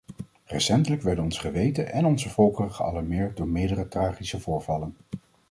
[0.45, 4.95] Recentelijk werden ons geweten en onze volkeren gealarmeerd door meerdere tragische voorvallen.